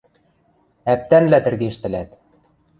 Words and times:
—Ӓптӓнлӓ 0.93 1.39
тӹргештӹлӓт! 1.45 2.09